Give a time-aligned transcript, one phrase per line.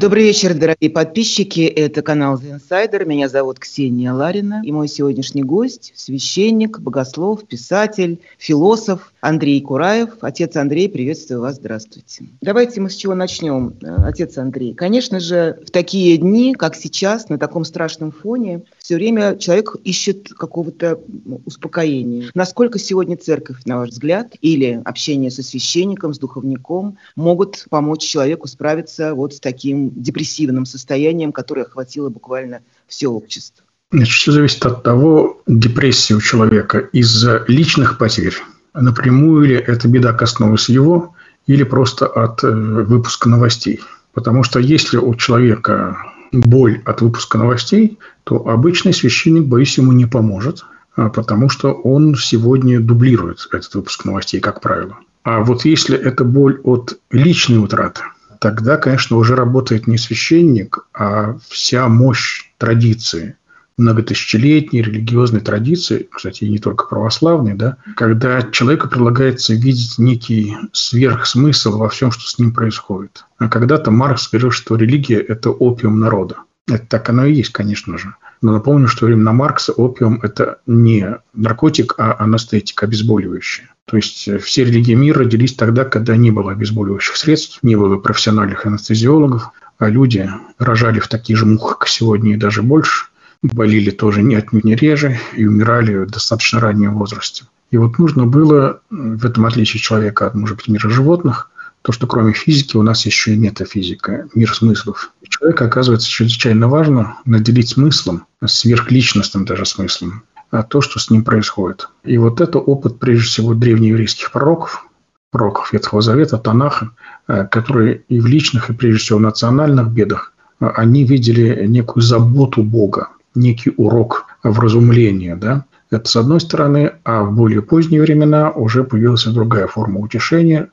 [0.00, 1.62] Добрый вечер, дорогие подписчики.
[1.62, 3.04] Это канал The Insider.
[3.04, 4.62] Меня зовут Ксения Ларина.
[4.64, 10.10] И мой сегодняшний гость– священник, богослов, писатель, философ Андрей Кураев.
[10.20, 11.56] Отец Андрей, приветствую вас.
[11.56, 12.26] Здравствуйте.
[12.40, 13.74] Давайте мы с чего начнем,
[14.04, 14.72] отец Андрей.
[14.72, 20.28] Конечно же, в такие дни, как сейчас, на таком страшном фоне, все время человек ищет
[20.28, 22.30] какого-то ну, успокоения.
[22.34, 28.46] Насколько сегодня церковь, на ваш взгляд, или общение со священником, с духовником могут помочь человеку
[28.46, 33.64] справиться вот с таким депрессивным состоянием, которое охватило буквально все общество?
[33.90, 38.34] Значит, все зависит от того, депрессия у человека из-за личных потерь,
[38.74, 41.14] напрямую ли эта беда коснулась его,
[41.46, 43.80] или просто от э, выпуска новостей.
[44.12, 45.96] Потому что если у человека
[46.32, 52.14] боль от выпуска новостей, то обычный священник, боюсь, ему не поможет, а потому что он
[52.16, 54.98] сегодня дублирует этот выпуск новостей, как правило.
[55.22, 58.02] А вот если это боль от личной утраты–
[58.38, 63.36] тогда, конечно, уже работает не священник, а вся мощь традиции,
[63.76, 71.88] многотысячелетней религиозной традиции, кстати, не только православной, да, когда человеку предлагается видеть некий сверхсмысл во
[71.88, 73.24] всем, что с ним происходит.
[73.38, 76.38] А когда-то Маркс говорил, что религия– это опиум народа.
[76.66, 78.14] Это так оно и есть, конечно же.
[78.40, 83.68] Но напомню, что времена Маркса опиум– это не наркотик, а анестетик, обезболивающее.
[83.84, 87.96] То есть э, все религии мира родились тогда, когда не было обезболивающих средств, не было
[87.96, 93.06] профессиональных анестезиологов, а люди рожали в таких же мухах, как сегодня, и даже больше,
[93.42, 97.44] болели тоже не отнюдь не реже и умирали в достаточно раннем возрасте.
[97.70, 101.50] И вот нужно было, в этом отличие человека от, может быть, мира животных,
[101.88, 105.10] то, что кроме физики у нас еще и метафизика, мир смыслов.
[105.22, 111.24] И человека, оказывается, чрезвычайно важно наделить смыслом, сверхличностным даже смыслом, а то, что с ним
[111.24, 111.88] происходит.
[112.04, 114.84] И вот это опыт, прежде всего, древнееврейских пророков,
[115.30, 116.90] пророков Ветхого Завета, Танаха,
[117.26, 122.02] э, которые и в личных, и прежде всего в национальных бедах, э, они видели некую
[122.02, 128.50] заботу Бога, некий урок вразумления, да, это с одной стороны, а в более поздние времена
[128.50, 130.68] уже появилась другая форма утешения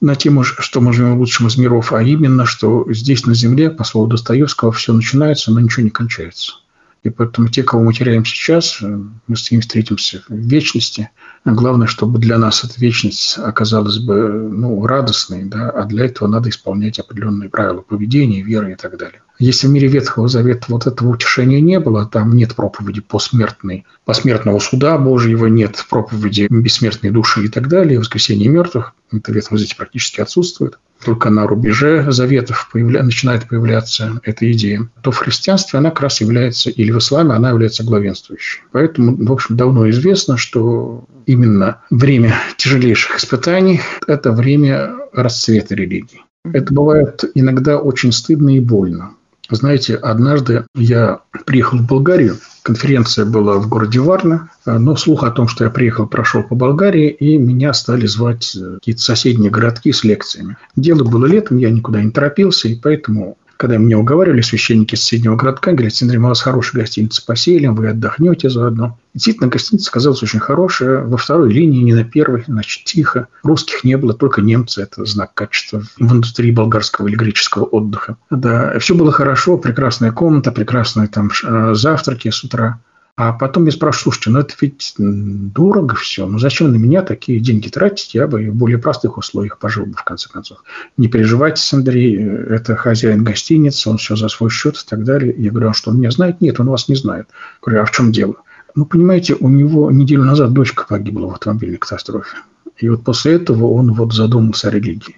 [0.00, 3.84] на тему, что мы живем в из миров, а именно, что здесь на Земле, по
[3.84, 6.54] слову Достоевского, все начинается, но ничего не кончается.
[7.02, 8.86] И поэтому те, кого мы теряем сейчас, э,
[9.26, 11.10] мы с ними встретимся в вечности.
[11.44, 16.28] А главное, чтобы для нас эта вечность оказалась бы ну, радостной, да, а для этого
[16.28, 19.22] надо исполнять определенные правила поведения, веры и так далее.
[19.40, 24.58] Если в мире Ветхого Завета вот этого утешения не было, там нет проповеди посмертной, посмертного
[24.58, 29.76] суда Божьего, нет проповеди бессмертной души и так далее, воскресения мертвых, это в Ветхом Завете
[29.76, 33.02] практически отсутствует только на рубеже заветов появля...
[33.02, 37.48] начинает появляться эта идея, то в христианстве она как раз является, или в исламе она
[37.50, 38.60] является главенствующей.
[38.72, 46.20] Поэтому, в общем, давно известно, что именно время тяжелейших испытаний– это время расцвета религии.
[46.44, 49.14] Это бывает иногда очень стыдно и больно.
[49.50, 55.48] Знаете, однажды я приехал в Болгарию, конференция была в городе Варна, но слух о том,
[55.48, 60.56] что я приехал, прошел по Болгарии, и меня стали звать какие-то соседние городки с лекциями.
[60.76, 65.72] Дело было летом, я никуда не торопился, и поэтому когда меня уговаривали священники соседнего городка,
[65.72, 68.98] говорят, Синдрий, у вас хорошая гостиница поселим, вы отдохнете заодно.
[69.12, 71.04] Действительно, гостиница оказалась очень хорошая.
[71.04, 73.28] Во второй линии, не на первой, значит, тихо.
[73.42, 74.80] Русских не было, только немцы.
[74.80, 78.16] Это знак качества в индустрии болгарского или греческого отдыха.
[78.30, 82.80] Да, все было хорошо, прекрасная комната, прекрасные там э, завтраки с утра.
[83.16, 87.38] А потом я спрашиваю, слушайте, ну это ведь дорого все, ну зачем на меня такие
[87.38, 90.64] деньги тратить, я бы в более простых условиях пожил бы в конце концов.
[90.96, 95.34] Не переживайте, Андрей, это хозяин гостиницы, он все за свой счет и так далее.
[95.36, 96.40] Я говорю, а что, он меня знает?
[96.40, 97.26] Нет, он вас не знает.
[97.30, 98.36] Я говорю, а в чем дело?
[98.74, 102.36] Ну, понимаете, у него неделю назад дочка погибла в автомобильной катастрофе.
[102.78, 105.16] И вот после этого он вот задумался о религии.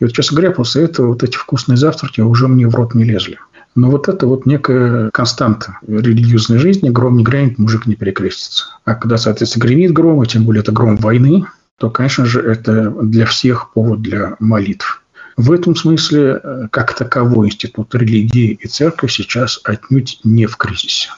[0.00, 3.04] И вот, честно говоря, после этого вот эти вкусные завтраки уже мне в рот не
[3.04, 3.38] лезли.
[3.74, 6.90] Но вот это вот некая константа религиозной жизни.
[6.90, 8.66] Гром не грянет, мужик не перекрестится.
[8.84, 11.46] А когда, соответственно, гремит гром, и тем более это гром войны,
[11.78, 15.02] то, конечно же, это для всех повод для молитв.
[15.36, 21.10] В этом смысле, э, как таковой институт религии и церковь сейчас отнюдь не в кризисе.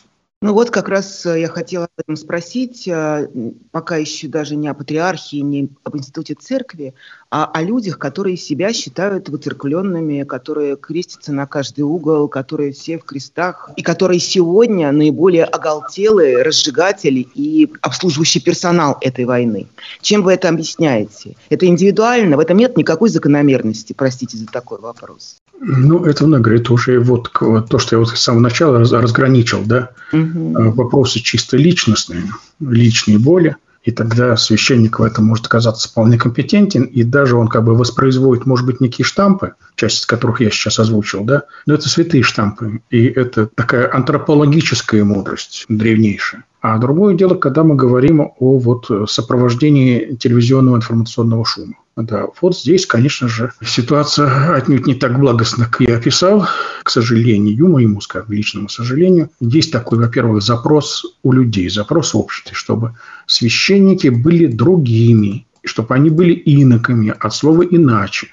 [0.43, 3.27] Ну вот как раз э, я хотела об этом спросить, э,
[3.71, 6.93] пока еще даже не о патриархии, не об институте церкви,
[7.31, 13.05] а о людях, которые себя считают выцеркленными, которые крестятся на каждый угол, которые все в
[13.05, 19.69] крестах, и которые сегодня наиболее оголтелые разжигатели и обслуживающий персонал этой войны.
[20.03, 21.35] Чем вы это объясняете?
[21.49, 22.37] Это индивидуально?
[22.37, 25.38] В этом нет никакой закономерности, простите за такой вопрос.
[25.61, 29.91] Ну, это много говорит уже вот то, что я вот с самого начала разграничил, да,
[30.12, 30.73] угу.
[30.73, 32.25] вопросы чисто личностные,
[32.61, 33.56] личные боли
[33.87, 38.44] И тогда священник в этом может оказаться вполне компетентен, и даже он как бы воспроизводит,
[38.44, 42.81] может быть, некие штампы, часть из которых я сейчас озвучил, да, но это святые штампы,
[42.91, 46.44] и это такая антропологическая мудрость древнейшая.
[46.61, 51.75] А другое дело, когда мы говорим о вот сопровождении телевизионного информационного шума.
[51.96, 56.46] Да, вот здесь, конечно же, ситуация отнюдь не так благостна, как я описал,
[56.82, 59.31] к сожалению, моему, скажем, личному сожалению.
[59.40, 66.10] Есть такой, во-первых, запрос у людей, запрос в обществе, чтобы священники были другими, чтобы они
[66.10, 68.28] были иноками, от слова «иначе».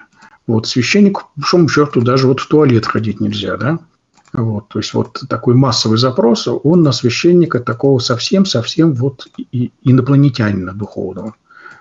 [0.46, 3.80] Вот священнику, по большому счету, даже вот в туалет ходить нельзя, да?
[4.34, 9.28] Вот, то есть вот такой массовый запрос, он на священника такого совсем-совсем вот
[9.84, 11.36] инопланетянина духовного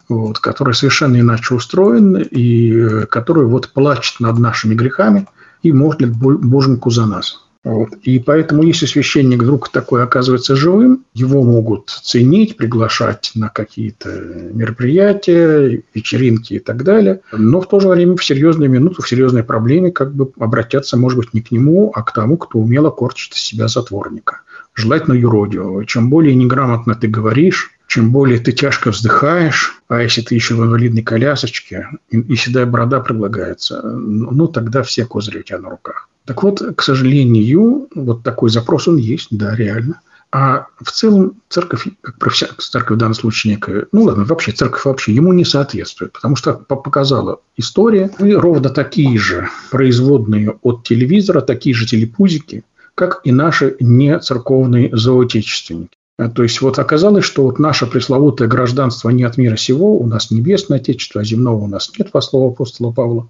[0.08, 5.26] вот, который совершенно иначе устроен и э, который вот плачет над нашими грехами
[5.62, 7.43] и молит Боженьку за нас.
[7.64, 7.90] Вот.
[8.02, 14.10] И поэтому, если священник вдруг такой оказывается живым, его могут ценить, приглашать на какие-то
[14.52, 17.20] мероприятия, вечеринки и так далее.
[17.32, 21.19] Но в то же время в серьезную минуту, в серьезной проблеме как бы обратятся, может
[21.19, 24.40] быть, не к нему, а к тому, кто умело корчит из себя затворника.
[24.75, 25.87] Желательно юродивого.
[25.87, 30.65] Чем более неграмотно ты говоришь, чем более ты тяжко вздыхаешь, а если ты еще в
[30.65, 36.09] инвалидной колясочке, и, и седая борода предлагается, ну, тогда все козыри у тебя на руках.
[36.25, 40.00] Так вот, к сожалению, вот такой запрос он есть, да, реально.
[40.31, 44.87] А в целом церковь, как профессиональная церковь в данном случае некая, ну ладно, вообще церковь
[44.87, 51.43] вообще ему не соответствует, потому что показала история, и ровно такие же производные от телевизора,
[51.43, 52.65] такие же телепузики,
[52.95, 55.99] как и наши нецерковные зоотечественники.
[56.19, 60.06] Э, то есть вот оказалось, что вот наше пресловутое гражданство не от мира сего, у
[60.06, 63.29] нас небесное отечество, а земного у нас нет, по слову апостола Павла.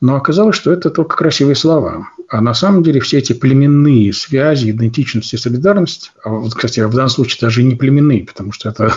[0.00, 2.08] Но оказалось, что это только красивые слова.
[2.34, 6.90] А на самом деле все эти племенные связи, идентичность и солидарность, а вот, кстати, в
[6.90, 8.92] данном случае даже не племенные, потому что это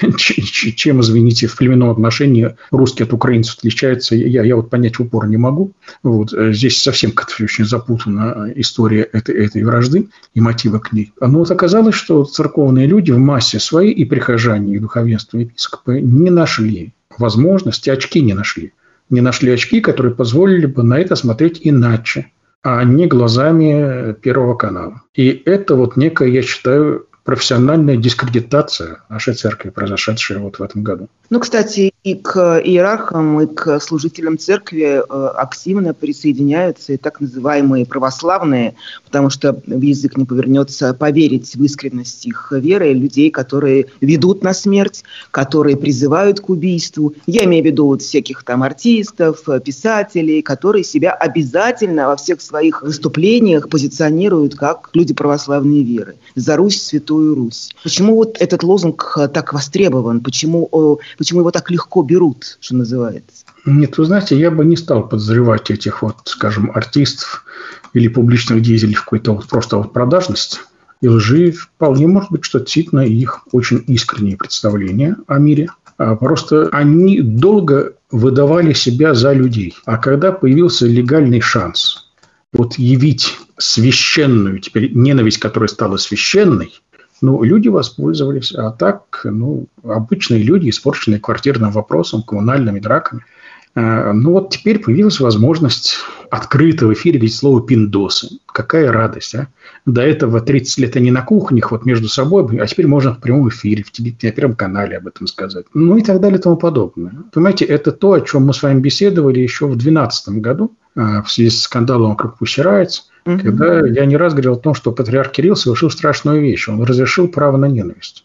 [0.16, 5.28] чем, извините, в племенном отношении русский от украинцев отличается, я, я вот понять в упор
[5.28, 5.72] не могу.
[6.02, 11.12] Вот, э, здесь совсем как-то очень запутана история этой, этой вражды и мотива к ней.
[11.20, 16.00] Но вот оказалось, что церковные люди в массе своей и прихожане, и духовенство, и епископы
[16.00, 18.72] не нашли возможности, очки не нашли
[19.10, 22.30] не нашли очки, которые позволили бы на это смотреть иначе,
[22.62, 25.02] а не глазами Первого канала.
[25.14, 31.08] И это вот некая, я считаю, профессиональная дискредитация нашей церкви, произошедшая вот в этом году.
[31.30, 37.86] Ну, кстати, и к иерархам, и к служителям церкви э, активно присоединяются и так называемые
[37.86, 38.74] православные,
[39.04, 44.52] потому что в язык не повернется поверить в искренность их веры людей, которые ведут на
[44.52, 47.14] смерть, которые призывают к убийству.
[47.28, 52.82] Я имею в виду вот всяких там артистов, писателей, которые себя обязательно во всех своих
[52.82, 56.16] выступлениях позиционируют как люди православной веры.
[56.34, 57.70] За Русь, Святую Русь.
[57.82, 60.20] Почему вот этот лозунг так востребован?
[60.20, 63.44] Почему Почему его так легко берут, что называется?
[63.66, 67.44] Нет, вы знаете, я бы не стал подозревать этих вот, скажем, артистов
[67.92, 70.60] или публичных деятелей в какой-то вот просто вот продажность
[71.00, 71.52] и лжи.
[71.52, 75.68] Вполне может быть, что действительно их очень искреннее представление о мире.
[75.98, 79.74] А просто они долго выдавали себя за людей.
[79.84, 82.10] А когда появился легальный шанс
[82.52, 86.72] вот явить священную, теперь ненависть, которая стала священной,
[87.20, 93.24] ну, люди воспользовались, а так, ну, обычные люди, испорченные квартирным вопросом, коммунальными драками.
[93.74, 95.96] А, ну, вот теперь появилась возможность
[96.30, 98.28] открыто в эфире говорить слово «пиндосы».
[98.46, 99.48] Какая радость, а?
[99.86, 103.48] До этого 30 лет они на кухнях вот между собой, а теперь можно в прямом
[103.48, 105.66] эфире, в, на Первом канале об этом сказать.
[105.74, 107.12] Ну и так далее и тому подобное.
[107.32, 111.30] Понимаете, это то, о чем мы с вами беседовали еще в 2012 году а, в
[111.30, 113.38] связи с скандалом вокруг Пусирайц угу.
[113.38, 116.68] когда я не раз говорил о том, что патриарх Кирилл совершил страшную вещь.
[116.68, 118.24] Он разрешил право на ненависть,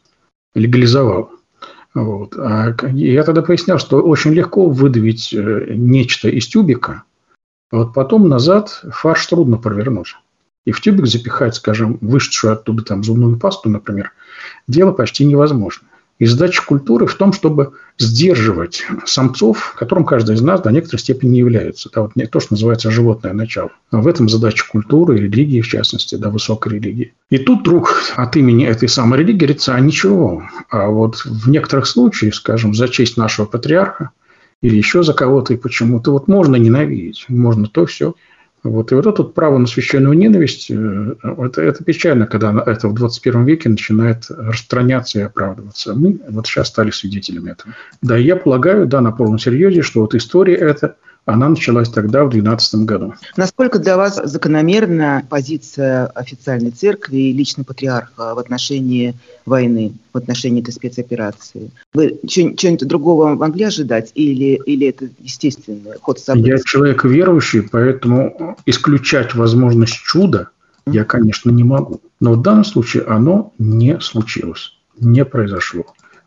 [0.53, 1.31] легализовал.
[1.95, 2.35] Вот.
[2.37, 7.03] А я тогда пояснял, что очень легко выдавить э, нечто из тюбика,
[7.71, 10.15] а вот потом назад фарш трудно провернуть.
[10.65, 14.11] И в тюбик запихать, скажем, вышедшую оттуда там зубную пасту, например,
[14.67, 15.87] дело почти невозможно.
[16.17, 21.31] И задача культуры в том, чтобы сдерживать самцов, которым каждый из нас до некоторой степени
[21.31, 21.89] не является.
[21.93, 23.71] Да, вот то, что называется животное начало.
[23.91, 27.13] В этом задача культуры, религии, в частности, да, высокой религии.
[27.29, 30.43] И тут вдруг от имени этой самой религии говорится, а ничего.
[30.69, 34.11] А вот в некоторых случаях, скажем, за честь нашего патриарха
[34.61, 38.15] или еще за кого-то и почему-то, вот можно ненавидеть, можно то все.
[38.65, 38.91] Вот.
[38.91, 42.95] И вот это вот право на священную ненависть, э, это, это печально, когда это в
[42.95, 45.93] 21 веке начинает распространяться и оправдываться.
[45.93, 47.75] Мы вот сейчас стали свидетелями этого.
[48.01, 50.95] Да, я полагаю, да, на полном серьезе, что вот история эта
[51.25, 53.13] она началась тогда, в 2012 году.
[53.35, 59.15] Насколько для вас закономерна позиция официальной церкви и лично патриарха в отношении
[59.45, 61.71] войны, в отношении этой спецоперации?
[61.93, 66.49] Вы что-нибудь другого могли ожидать или, или это естественный ход событий?
[66.49, 70.49] Я человек верующий, поэтому исключать возможность чуда
[70.87, 72.01] я, конечно, не могу.
[72.19, 75.85] Но в данном случае оно не случилось, не произошло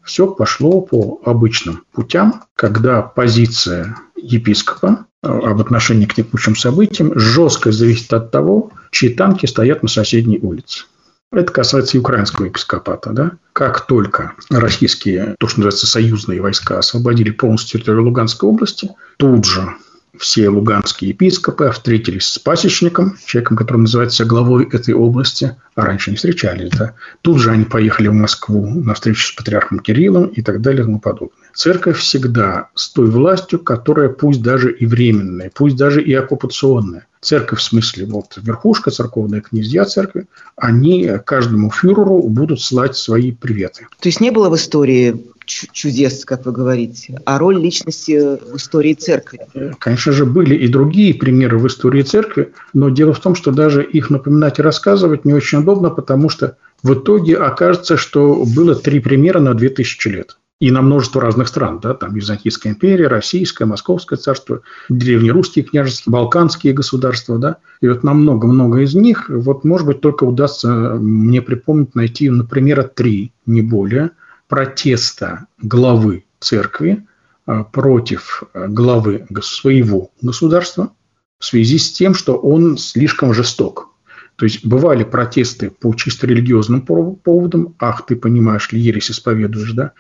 [0.09, 7.73] все пошло по обычным путям, когда позиция епископа э, об отношении к текущим событиям жестко
[7.73, 10.85] зависит от того, чьи танки стоят на соседней улице.
[11.31, 13.11] Это касается и украинского епископата.
[13.11, 13.33] Да?
[13.53, 19.75] Как только российские, то, что называется, союзные войска освободили полностью территорию Луганской области, тут же
[20.19, 26.17] все луганские епископы встретились с пасечником, человеком, который называется главой этой области, а раньше не
[26.17, 26.71] встречались.
[26.71, 26.95] Да?
[27.23, 30.85] Тут же они поехали в Москву на встречу с патриархом Кириллом и так далее и
[30.85, 31.39] тому подобное.
[31.55, 37.07] Церковь всегда с той властью, которая пусть даже и временная, пусть даже и оккупационная.
[37.21, 43.87] Церковь в смысле вот верхушка, церковная князья церкви, они каждому фюреру будут слать свои приветы.
[44.01, 48.95] То есть не было в истории чудес, как вы говорите, а роль личности в истории
[48.95, 49.41] церкви.
[49.79, 53.83] Конечно же, были и другие примеры в истории церкви, но дело в том, что даже
[53.83, 59.01] их напоминать и рассказывать не очень удобно, потому что в итоге окажется, что было три
[59.01, 60.39] примера на 2000 лет.
[60.61, 66.73] И на множество разных стран, да, там Византийская империя, Российское, Московское царство, древнерусские княжества, балканские
[66.73, 67.59] государства, да.
[67.81, 72.83] И вот на много-много из них, вот, может быть, только удастся мне припомнить, найти, например,
[72.83, 74.11] три, не более–
[74.49, 77.07] протеста главы церкви
[77.47, 80.93] а, против а, главы своего государства
[81.39, 83.95] в связи с тем, что он слишком жесток.
[84.37, 89.93] То есть бывали протесты по чисто религиозным поводам, ах, ты понимаешь ли, ересь исповедуешь, да?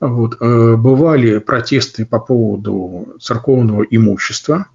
[0.00, 0.36] Вот.
[0.40, 4.66] А, бывали протесты по поводу церковного имущества,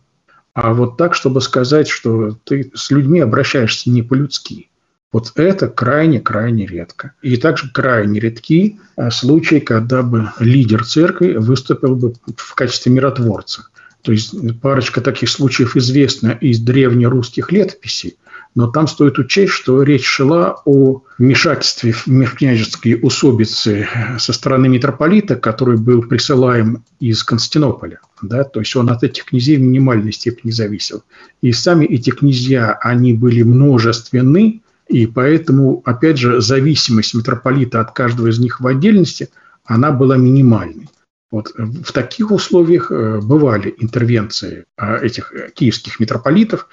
[0.53, 4.70] а вот так, чтобы сказать, что ты с людьми обращаешься не по-людски,
[5.11, 7.13] вот это крайне-крайне редко.
[7.21, 13.67] И также крайне редки а, случаи, когда бы лидер церкви выступил бы в качестве миротворца.
[14.01, 18.17] То есть парочка таких случаев известна из древнерусских летописей,
[18.55, 23.87] но там стоит учесть, что речь шла о вмешательстве в межкняжеские усобицы
[24.17, 27.99] со стороны митрополита, который был присылаем из Константинополя.
[28.21, 28.43] Да?
[28.43, 31.03] То есть он от этих князей в минимальной степени зависел.
[31.41, 38.27] И сами эти князья, они были множественны, и поэтому, опять же, зависимость митрополита от каждого
[38.27, 39.29] из них в отдельности,
[39.63, 40.89] она была минимальной.
[41.31, 46.67] Вот в таких условиях э, бывали интервенции э, этих э, киевских митрополитов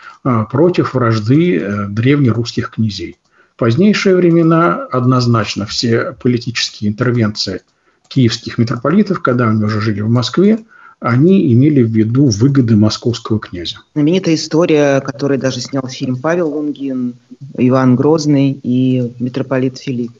[0.50, 3.18] против вражды древнерусских князей.
[3.54, 7.62] В позднейшие времена однозначно все политические интервенции
[8.08, 10.58] киевских митрополитов, когда они уже жили в Москве,
[11.00, 13.78] они имели в виду выгоды московского князя.
[13.94, 17.14] Знаменитая история, которую даже снял фильм Павел Лунгин,
[17.56, 20.12] Иван Грозный и митрополит Филипп.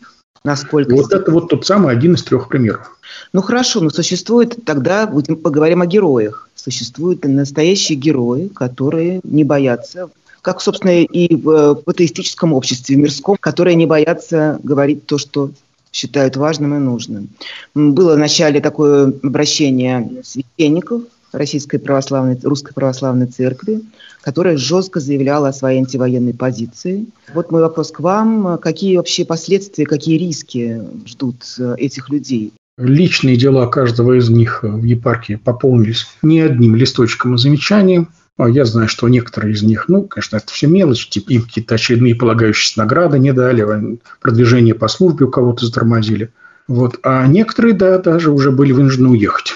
[0.45, 2.97] Насколько вот это вот тот самый один из трех примеров.
[3.33, 6.49] Ну хорошо, но существует, тогда будем поговорим о героях.
[6.55, 10.09] Существуют настоящие герои, которые не боятся
[10.41, 15.51] как, собственно, и в патеистическом обществе, в мирском, которые не боятся говорить то, что
[15.93, 17.29] считают важным и нужным.
[17.75, 21.03] Было в начале такое обращение священников
[21.33, 23.83] Российской православной, Русской православной церкви,
[24.23, 27.07] которая жестко заявляла о своей антивоенной позиции.
[27.35, 28.59] Вот мой вопрос к вам.
[28.59, 32.53] Какие вообще последствия, какие риски ждут э, этих людей?
[32.79, 38.09] Личные дела каждого из них в епархии пополнились не одним листочком и замечанием.
[38.39, 41.75] А я знаю, что некоторые из них, ну, конечно, это все мелочь, типа им какие-то
[41.75, 46.33] очередные полагающиеся награды не дали, продвижение по службе у кого-то затормозили.
[46.69, 47.01] Вот.
[47.03, 49.55] А некоторые, да, даже уже были вынуждены уехать.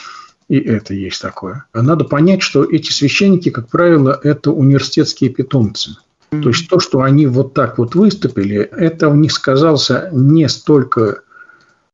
[0.48, 1.64] И это есть такое.
[1.72, 5.96] Надо понять, что эти священники, как правило, это университетские питомцы.
[6.30, 11.20] То есть то, что они вот так вот выступили, это у них сказался не столько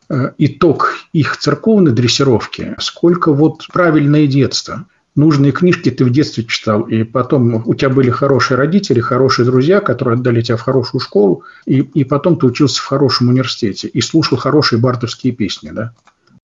[0.08, 4.86] э, итог их церковной дрессировки, сколько вот правильное детство–
[5.18, 9.80] нужные книжки ты в детстве читал, и потом у тебя были хорошие родители, хорошие друзья,
[9.80, 14.00] которые отдали тебя в хорошую школу, и, и потом ты учился в хорошем университете и
[14.00, 15.92] слушал хорошие бардовские песни, да?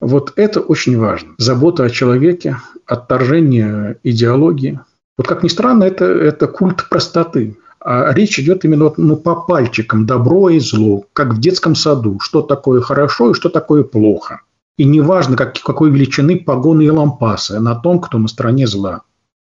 [0.01, 1.35] Вот это очень важно.
[1.39, 4.81] Забота о человеке, отторжение идеологии.
[5.17, 7.57] Вот как ни странно, это, это культ простоты.
[7.81, 12.43] А речь идет именно ну, по пальчикам добро и зло, как в детском саду, что
[12.43, 14.41] такое хорошо и что такое плохо.
[14.77, 19.03] И неважно, как, какой величины погоны и лампасы на том, кто на стороне зла.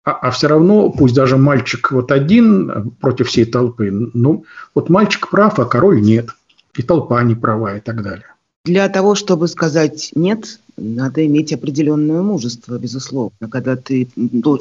[0.02, 5.28] А, а все равно, пусть даже мальчик вот один против всей толпы, ну, вот мальчик
[5.28, 6.30] прав, а король нет.
[6.74, 8.26] И толпа не права и так далее.
[8.64, 13.48] Для того, чтобы сказать «нет», надо иметь определенное мужество, безусловно.
[13.50, 14.08] Когда ты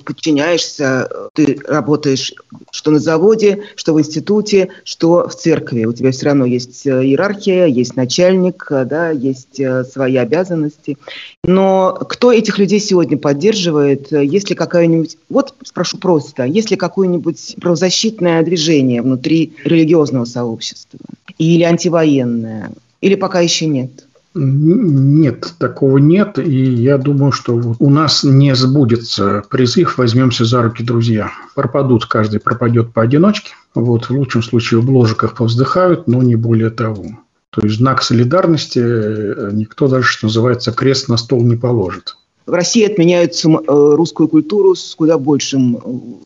[0.06, 2.34] подчиняешься, ты работаешь
[2.72, 5.86] что на заводе, что в институте, что в церкви.
[5.86, 10.98] У тебя все равно есть э, иерархия, есть начальник, э, да, есть э, свои обязанности.
[11.44, 14.12] Но кто этих людей сегодня поддерживает?
[14.12, 15.18] Есть ли какая-нибудь...
[15.30, 16.44] Вот спрошу просто.
[16.44, 21.00] Есть ли какое-нибудь правозащитное движение внутри религиозного сообщества?
[21.38, 22.72] Или антивоенное?
[23.02, 24.06] Или пока еще нет?
[24.36, 26.38] Нет, такого нет.
[26.38, 31.32] И я думаю, что у нас не сбудется призыв «возьмемся за руки, друзья».
[31.56, 33.54] Пропадут, каждый пропадет поодиночке.
[33.74, 37.06] Вот, в лучшем случае в ложиках повздыхают, но не более того.
[37.50, 42.16] То есть знак солидарности э, никто даже, что называется, крест на стол не положит.
[42.50, 45.80] В России отменяют э, русскую культуру с куда большим э,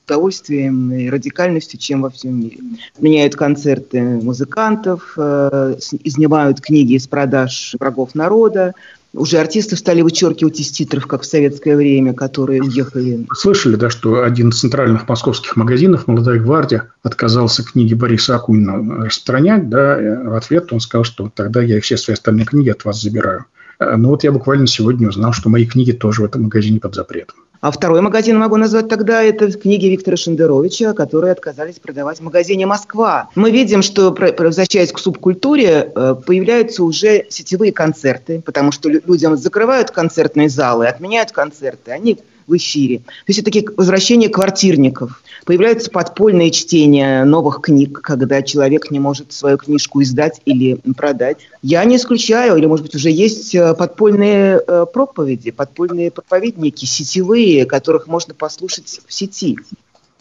[0.06, 2.60] удовольствием и радикальностью, чем во всем мире.
[2.96, 8.74] Отменяют концерты музыкантов, э, изнимают книги из продаж врагов народа,
[9.14, 13.28] уже артисты стали вычеркивать из титров, как в советское время, которые уехали.
[13.36, 19.70] Слышали, да, что один из центральных московских магазинов «Молодая гвардия» отказался книги Бориса Акунина распространять,
[19.70, 23.46] да, в ответ он сказал, что тогда я все свои остальные книги от вас забираю.
[23.80, 26.96] Э, ну вот я буквально сегодня узнал, что мои книги тоже в этом магазине под
[26.96, 27.38] запретом.
[27.64, 32.66] А второй магазин могу назвать тогда, это книги Виктора Шендеровича, которые отказались продавать в магазине
[32.66, 33.30] «Москва».
[33.36, 39.92] Мы видим, что, возвращаясь к субкультуре, э, появляются уже сетевые концерты, потому что людям закрывают
[39.92, 41.92] концертные залы, отменяют концерты.
[41.92, 43.00] Они в эфире.
[43.00, 45.22] То есть это такие возвращения квартирников.
[45.46, 51.38] Появляются подпольные чтения новых книг, когда человек не может свою книжку издать или продать.
[51.62, 57.66] Я не исключаю, или, может быть, уже есть э, подпольные э, проповеди, подпольные проповедники, сетевые,
[57.66, 59.58] которых можно послушать в сети.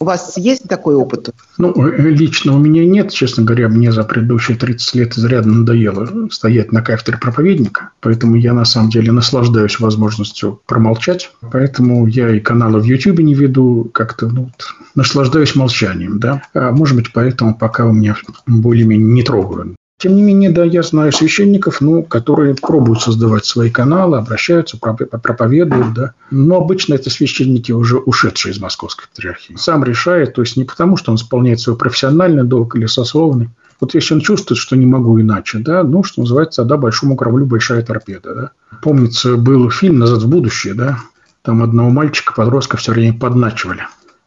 [0.03, 1.29] У вас есть такой опыт?
[1.57, 3.69] Ну, лично у меня нет, честно говоря.
[3.69, 7.91] Мне за предыдущие 30 лет изрядно надоело стоять на кафедре проповедника.
[8.01, 11.31] Поэтому я на самом деле наслаждаюсь возможностью промолчать.
[11.53, 13.89] Поэтому я и каналы в YouTube не веду.
[13.93, 14.51] Как-то ну,
[14.93, 16.19] наслаждаюсь молчанием.
[16.19, 16.41] Да?
[16.53, 19.77] А может быть, поэтому пока у меня более-менее не трогают.
[20.03, 25.93] Тем не менее, да, я знаю священников, ну, которые пробуют создавать свои каналы, обращаются, проповедуют,
[25.93, 26.13] да.
[26.29, 29.55] Но обычно это священники, уже ушедшие из московской патриархии.
[29.55, 33.49] Сам решает, то есть не потому, что он исполняет свой профессиональный долг или сословный.
[33.79, 37.45] Вот если он чувствует, что не могу иначе, да, ну, что называется, да, большому кораблю
[37.45, 38.51] большая торпеда, да.
[38.81, 40.99] Помнится, был фильм «Назад в будущее», да,
[41.43, 43.83] там одного мальчика, подростка все время подначивали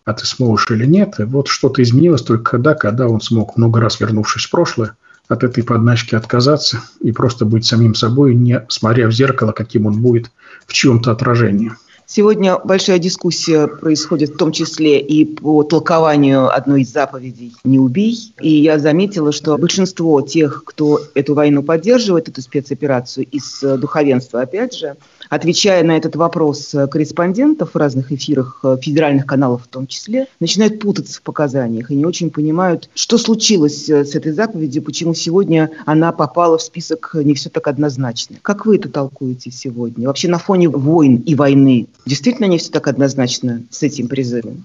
[0.07, 1.18] а ты сможешь или нет.
[1.18, 4.96] И вот что-то изменилось только когда, когда он смог, много раз вернувшись в прошлое,
[5.29, 10.01] от этой подначки отказаться и просто быть самим собой, не смотря в зеркало, каким он
[10.01, 10.31] будет
[10.67, 11.73] в чьем-то отражении.
[12.09, 18.33] Сегодня большая дискуссия происходит в том числе и по толкованию одной из заповедей «Не убей».
[18.41, 24.77] И я заметила, что большинство тех, кто эту войну поддерживает, эту спецоперацию из духовенства, опять
[24.77, 24.95] же,
[25.29, 30.27] отвечая на этот вопрос э, корреспондентов в разных эфирах э, федеральных каналов в том числе,
[30.41, 35.15] начинают путаться в показаниях и не очень понимают, что случилось э, с этой заповедью, почему
[35.15, 38.37] сегодня она попала в список не все так однозначно.
[38.43, 40.07] Как вы это толкуете сегодня?
[40.07, 44.65] Вообще на фоне войн и войны действительно не все так однозначно с этим призывом?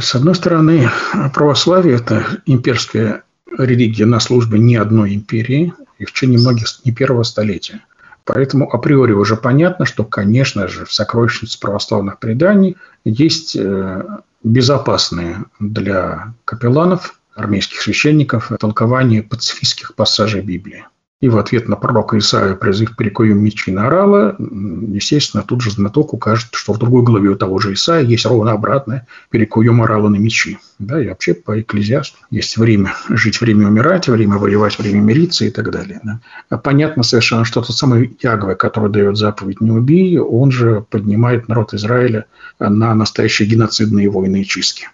[0.00, 0.88] С одной стороны,
[1.34, 3.22] православие– это имперская
[3.58, 7.80] религия на службе не одной империи и в течение многих не первого столетия.
[8.24, 14.04] Поэтому априори уже понятно, что, конечно же, в сокровищнице православных преданий есть э,
[14.42, 20.84] безопасные для капелланов, армейских священников, толкования пацифистских пассажей Библии.
[21.22, 26.12] И в ответ на пророка Исаия призыв «перекуем мечи на орала», естественно, тут же знаток
[26.14, 30.16] укажет, что в другой главе у того же Исаия есть ровно обратное «перекуем орала на
[30.16, 30.58] мечи».
[30.80, 35.50] Да, и вообще по экклезиасту есть время жить, время умирать, время воевать, время мириться и
[35.50, 36.00] так далее.
[36.02, 36.18] Да.
[36.50, 41.46] А понятно совершенно, что тот самый Ягве, который дает заповедь «не убей», он же поднимает
[41.46, 42.26] народ Израиля
[42.58, 44.88] на настоящие геноцидные войны и чистки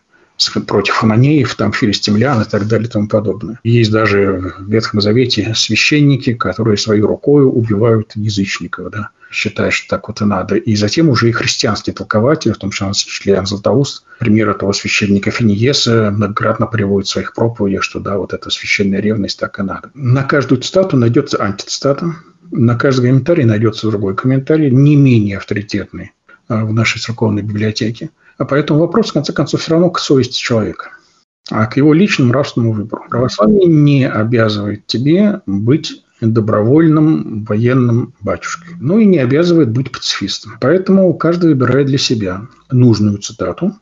[0.67, 3.61] против хананеев, там, филистимлян и так далее и тому подобное.
[3.65, 10.09] Есть даже в Ветхом Завете священники, которые своей рукой убивают язычников, да, считая, что так
[10.09, 10.57] вот и надо.
[10.57, 16.11] И затем уже и христианские толкователи, в том числе Иоанн Златоуст, пример этого священника Финиеса,
[16.15, 19.91] многократно приводит в своих проповедях, что да, вот эта священная ревность так и надо.
[19.95, 22.15] На каждую цитату найдется антицитата,
[22.51, 26.13] на каждый комментарий найдется другой комментарий, не менее авторитетный
[26.49, 28.11] а, в нашей церковной библиотеке.
[28.39, 30.93] А поэтому вопрос, в конце концов, все равно к совести человека,
[31.51, 33.05] а к его личному нравственному выбору.
[33.11, 38.77] Православие не обязывает тебе быть добровольным военным батюшкой.
[38.81, 40.53] Ну и не обязывает быть пацифистом.
[40.61, 43.77] Поэтому каждый выбирает для себя нужную цитату,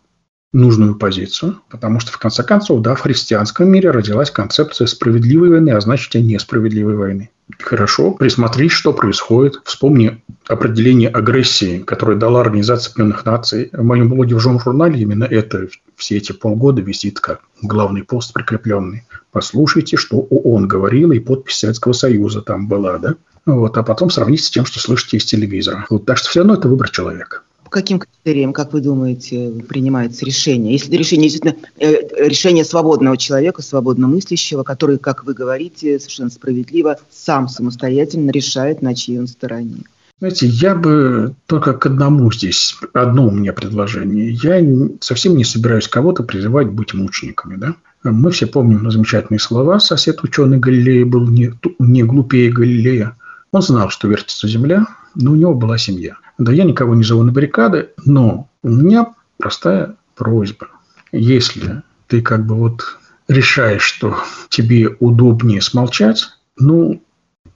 [0.57, 5.71] нужную позицию, потому что, в конце концов, да, в христианском мире родилась концепция справедливой войны,
[5.71, 7.31] а значит и несправедливой войны.
[7.61, 9.61] Хорошо, присмотрись, что происходит.
[9.65, 13.69] Вспомни определение агрессии, которое дала Организация Объединенных Наций.
[13.73, 19.05] В моем блоге в журнале именно это все эти полгода висит как главный пост прикрепленный.
[19.31, 23.15] Послушайте, что ООН говорила, и подпись Советского Союза там была, да?
[23.45, 25.87] Вот, а потом сравните с тем, что слышите из телевизора.
[25.89, 27.43] Вот, так что все равно это выбор человека.
[27.67, 30.75] По каким критериям, как вы думаете, принимается решение?
[30.75, 36.31] Если это решение действительно э, решение свободного человека, свободно мыслящего, который, как вы говорите, совершенно
[36.31, 39.79] справедливо сам самостоятельно решает, на чьей он стороне.
[40.21, 44.31] Знаете, я бы только к одному здесь, одно у меня предложение.
[44.31, 44.65] Я
[45.01, 47.57] совсем не собираюсь кого-то призывать быть мучениками.
[47.57, 47.75] Да?
[48.05, 49.81] Мы все помним замечательные слова.
[49.81, 53.17] Сосед ученый Галилея был не, не глупее Галилея.
[53.51, 56.17] Он знал, что вертится Земля, но у него была семья.
[56.39, 60.69] Да, я никого не зову на баррикады, но у меня простая просьба.
[61.13, 64.19] Если ты как бы вот решаешь, что
[64.49, 67.03] тебе удобнее смолчать, ну,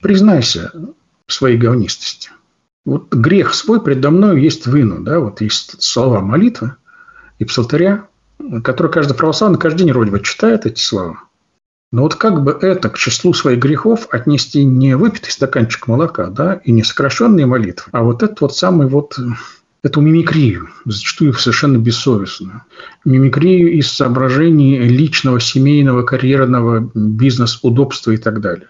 [0.01, 0.71] признайся
[1.27, 2.31] в своей говнистости.
[2.83, 6.75] Вот грех свой предо мной есть вину, да, вот есть слова молитвы
[7.37, 8.07] и псалтыря,
[8.63, 11.23] которые каждый православный каждый день вроде бы читает эти слова–
[11.91, 16.55] но вот как бы это к числу своих грехов отнести не выпитый стаканчик молока, да,
[16.63, 19.17] и не сокращенные молитвы, а вот этот вот самый вот
[19.83, 22.63] эту мимикрию, зачастую совершенно бессовестную.
[23.03, 28.67] Мимикрию из соображений личного, семейного, карьерного, бизнес-удобства и так далее.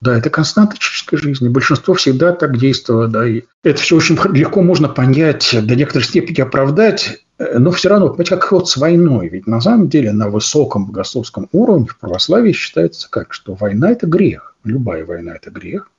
[0.00, 1.48] Да, это константа человеческой жизни.
[1.48, 6.40] Большинство всегда так действовало, да, и это все очень легко можно понять, до некоторой степени
[6.40, 9.28] оправдать, Э, но все равно, понимаете, как вот с войной.
[9.28, 14.06] Ведь на самом деле на высоком богословском уровне в православии считается как, что война– это
[14.06, 14.56] грех.
[14.64, 15.90] Любая война– это грех.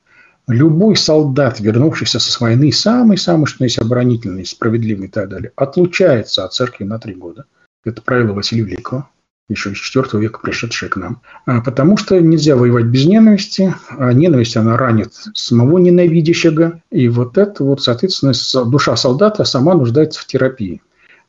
[0.46, 6.52] Любой солдат, вернувшийся с войны, самый-самый, что есть оборонительный, справедливый и так далее, отлучается от
[6.52, 7.44] церкви на три года.
[7.84, 9.08] Это правило Василия Великого,
[9.50, 11.20] еще из IV века пришедшее к нам.
[11.46, 16.80] А, потому что нельзя воевать без ненависти, а ненависть, она ранит самого ненавидящего.
[16.90, 18.32] И вот это вот, соответственно,
[18.66, 20.82] душа солдата сама нуждается в терапии.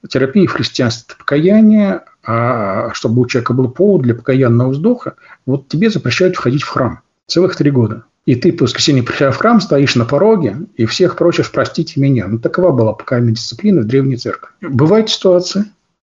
[0.08, 5.68] Терапия в христианстве– это покаяние, а чтобы у человека был повод для покаянного вздоха, вот
[5.68, 8.06] тебе запрещают входить в храм целых три года.
[8.26, 12.28] И ты по воскресенье, приходя в храм, стоишь на пороге и всех просишь «простите меня».
[12.28, 14.50] Ну, такова была покаянная дисциплина в Древней Церкви.
[14.62, 15.66] Бывают ситуации,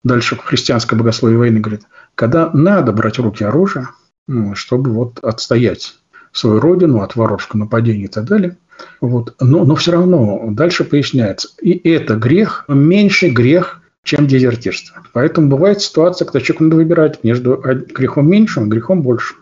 [0.07, 1.83] дальше христианское богословие войны говорит,
[2.15, 3.89] когда надо брать в руки оружие,
[4.29, 5.97] ну, чтобы вот отстоять
[6.33, 8.57] свою родину от воровского нападения и так далее.
[9.01, 9.35] Вот.
[9.41, 11.49] Но, но все равно дальше поясняется.
[11.61, 15.03] И это грех, меньший грех, чем дезертирство.
[15.13, 19.39] Поэтому бывает ситуация, когда человеку надо выбирать между грехом меньшим и грехом большим.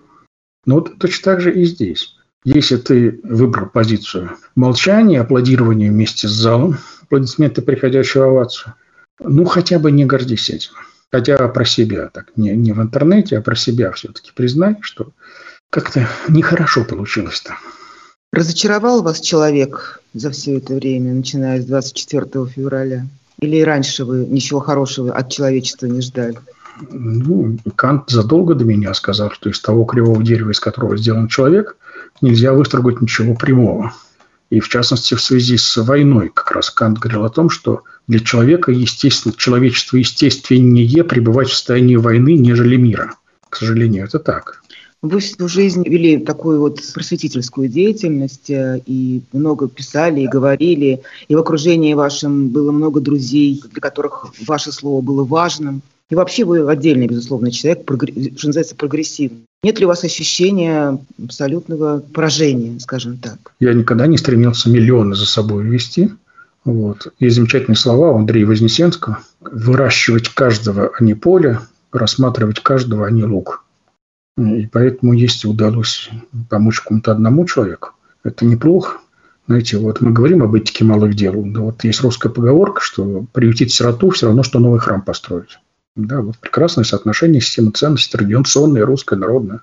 [0.67, 2.17] Но вот точно так же и здесь.
[2.45, 8.75] Если ты выбрал позицию молчания, аплодирования вместе с залом, аплодисменты приходящего овацию,
[9.21, 10.73] ну хотя бы не гордись этим.
[11.11, 15.11] Хотя про себя, так не, не в интернете, а про себя все-таки признай, что
[15.71, 17.57] как-то нехорошо получилось-то.
[18.33, 23.07] Разочаровал вас человек за все это время, начиная с 24 февраля?
[23.39, 26.39] Или раньше вы ничего хорошего от человечества не ждали?
[26.91, 31.77] Ну, Кант задолго до меня сказал, что из того кривого дерева, из которого сделан человек,
[32.21, 33.93] нельзя выстрогать ничего прямого.
[34.55, 38.21] И в частности, в связи с войной как раз Кант говорил о том, что для
[38.21, 43.17] человека, естественно, человечество естественнее пребывать в состоянии войны, нежели мира.
[43.51, 44.63] К сожалению, это так.
[45.03, 51.35] Вы всю жизнь вели такую вот просветительскую деятельность э, и много писали и говорили, и
[51.35, 55.83] в окружении вашем было много друзей, для которых ваше слово было важным.
[56.11, 57.83] И вообще вы отдельный, безусловно, человек,
[58.37, 59.47] что называется, прогрессивный.
[59.65, 63.55] Нет ли у вас ощущения абсолютного поражения, скажем так?
[63.61, 66.13] Я никогда не стремился миллионы за собой вести.
[66.67, 67.15] Вот.
[67.19, 69.21] Есть замечательные слова у Андрея Вознесенского.
[69.41, 71.61] Выращивать каждого, а не поле,
[71.93, 73.65] рассматривать каждого, а не лук.
[74.37, 76.11] И поэтому, если удалось
[76.51, 78.99] помочь кому-то одному человеку, это неплохо.
[79.47, 81.43] Знаете, вот мы говорим об этике малых дел.
[81.43, 85.59] Да вот есть русская поговорка, что приютить сироту все равно, что новый храм построить.
[85.97, 89.61] Да, вот прекрасное соотношение системы ценностей, традиционная, русская, народная.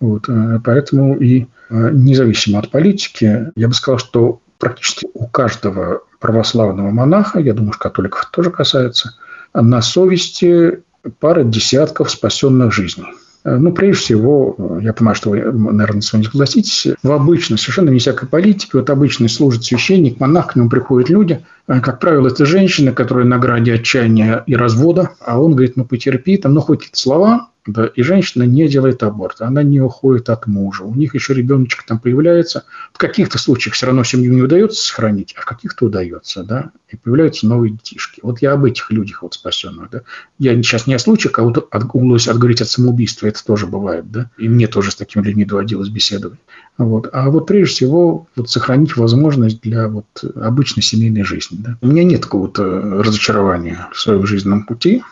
[0.00, 6.02] Вот, э, поэтому и э, независимо от политики, я бы сказал, что практически у каждого
[6.18, 9.14] православного монаха, я думаю, что католиков тоже касается,
[9.54, 10.82] на совести
[11.20, 13.06] пара десятков спасенных жизней.
[13.44, 17.90] Э, ну, прежде всего, я понимаю, что вы, наверное, с вами согласитесь, в обычной, совершенно
[17.90, 21.44] не всякой политике, вот обычный служит священник, монах, к нему приходят люди,
[21.80, 26.36] как правило, это женщина, которая на граде отчаяния и развода, а он говорит, ну потерпи,
[26.36, 30.48] там, ну хоть эти слова, да, и женщина не делает аборт, она не уходит от
[30.48, 30.82] мужа.
[30.82, 32.64] У них еще ребеночек там появляется.
[32.92, 36.96] В каких-то случаях все равно семью не удается сохранить, а в каких-то удается, да, и
[36.96, 38.20] появляются новые детишки.
[38.22, 40.02] Вот я об этих людях вот спасенных, да.
[40.40, 44.30] Я сейчас не о случаях, а вот удалось отговорить от самоубийства, это тоже бывает, да.
[44.38, 46.40] И мне тоже с такими людьми доводилось беседовать.
[46.78, 47.08] Вот.
[47.12, 51.76] А вот прежде всего вот сохранить возможность для вот обычной семейной жизни, да.
[51.80, 52.64] У меня нет какого-то
[53.02, 55.02] разочарования в своем жизненном пути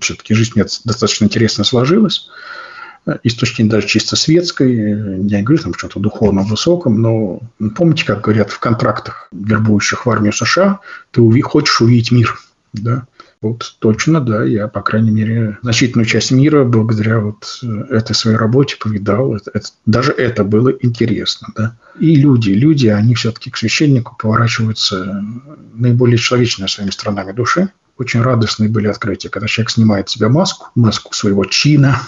[0.00, 2.28] все-таки жизнь мне достаточно интересно сложилась.
[3.22, 7.40] И с точки зрения даже чисто светской, я не говорю там что-то духовном высоком, но
[7.74, 12.38] помните, как говорят в контрактах, вербующих в армию США, ты хочешь увидеть мир.
[12.74, 13.06] Да?
[13.42, 18.76] Вот точно, да, я, по крайней мере, значительную часть мира благодаря вот этой своей работе
[18.78, 19.34] повидал.
[19.34, 21.76] Это, это, даже это было интересно, да.
[21.98, 25.24] И люди, люди, они все-таки к священнику поворачиваются
[25.72, 31.14] наиболее человечными своими сторонами души очень радостные были открытия, когда человек снимает себе маску, маску
[31.14, 32.00] своего чина,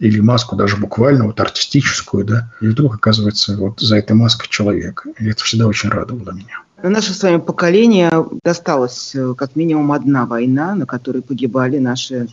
[0.00, 5.06] или маску даже буквально вот артистическую, да, и вдруг оказывается вот за этой маской человек.
[5.20, 6.62] И это всегда очень радовало меня.
[6.82, 8.10] Наше с вами поколение
[8.42, 12.26] досталось э, как минимум одна война, на которой погибали наши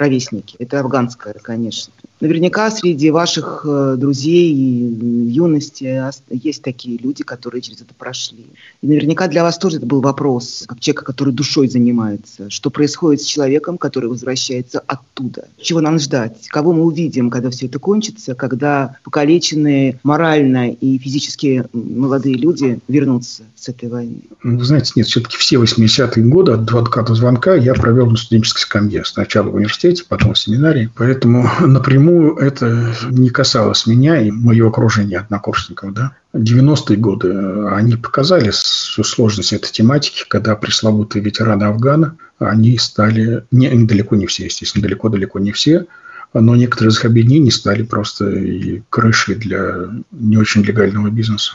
[0.00, 0.56] ровесники.
[0.58, 1.92] Это афганская, конечно.
[2.20, 8.46] Наверняка среди ваших э, друзей юности есть такие люди, которые через это прошли.
[8.82, 12.50] И наверняка для вас тоже это был вопрос, как человека, который душой занимается.
[12.50, 15.48] Что происходит с человеком, который возвращается оттуда?
[15.58, 16.46] Чего нам ждать?
[16.48, 18.34] Кого мы увидим, когда все это кончится?
[18.34, 24.20] Когда покалеченные морально и физически молодые люди вернутся с этой войны?
[24.42, 28.16] Ну, вы знаете, нет, все-таки все 80-е годы от звонка до звонка я провел на
[28.16, 29.04] студенческой скамье.
[29.06, 30.90] Сначала в университете, потом в семинарии.
[30.96, 35.92] Поэтому напрямую напрямую это не касалось меня и моего окружения однокурсников.
[35.92, 36.12] Да?
[36.34, 43.44] 90-е годы э, они показали всю сложность этой тематики, когда пресловутые ветераны Афгана, они стали,
[43.50, 45.86] не, далеко не все, естественно, далеко-далеко не все,
[46.32, 51.54] но некоторые из их объединений стали просто и крышей для не очень легального бизнеса.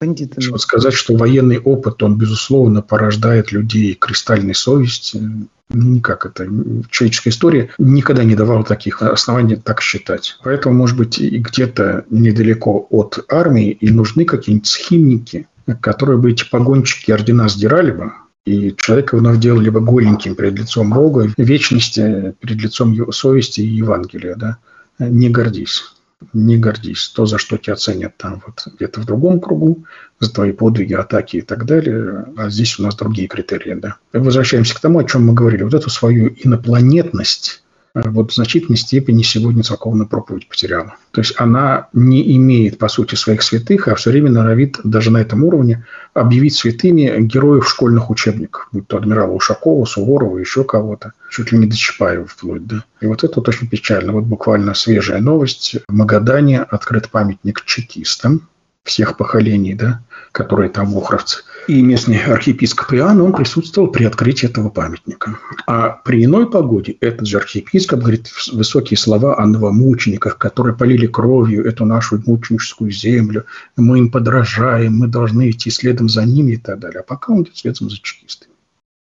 [0.00, 0.42] Бандитами.
[0.42, 5.22] Чтобы сказать, что военный опыт, он, безусловно, порождает людей кристальной совести,
[5.70, 6.46] никак это
[6.90, 10.38] человеческая история никогда не давала таких оснований так считать.
[10.44, 15.48] Поэтому, может быть, и где-то недалеко от армии и нужны какие-нибудь схимники,
[15.80, 18.12] которые бы эти погонщики ордена сдирали бы,
[18.44, 23.66] и человека вновь делали бы голеньким перед лицом Бога, вечности перед лицом его совести и
[23.66, 24.36] Евангелия.
[24.36, 24.58] Да?
[24.98, 25.95] Не гордись
[26.32, 27.08] не гордись.
[27.08, 29.84] То, за что тебя ценят там вот где-то в другом кругу,
[30.20, 32.26] за твои подвиги, атаки и так далее.
[32.36, 33.96] А здесь у нас другие критерии, да.
[34.12, 35.62] Возвращаемся к тому, о чем мы говорили.
[35.62, 37.62] Вот эту свою инопланетность
[38.04, 40.96] вот в значительной степени сегодня церковную проповедь потеряла.
[41.12, 45.18] То есть она не имеет, по сути, своих святых, а все время норовит даже на
[45.18, 51.52] этом уровне объявить святыми героев школьных учебников, будь то адмирала Ушакова, Суворова, еще кого-то, чуть
[51.52, 52.66] ли не до Чапаева вплоть.
[52.66, 52.84] Да?
[53.00, 54.12] И вот это вот очень печально.
[54.12, 55.76] Вот буквально свежая новость.
[55.88, 58.48] В Магадане открыт памятник чекистам
[58.84, 64.68] всех поколений, да, которые там ухровцы– и местный архиепископ Иоанн, он присутствовал при открытии этого
[64.68, 65.38] памятника.
[65.66, 71.64] А при иной погоде этот же архиепископ говорит высокие слова о новомучениках, которые полили кровью
[71.64, 73.44] эту нашу мученическую землю,
[73.76, 77.00] мы им подражаем, мы должны идти следом за ними и так далее.
[77.00, 78.55] А пока он идет следом за чекистами.